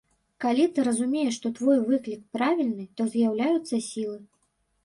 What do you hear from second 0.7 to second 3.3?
ты разумееш, што твой выклік правільны, то